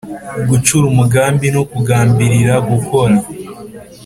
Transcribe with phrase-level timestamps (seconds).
[0.49, 3.15] gucura umugambi no kugambirira gukora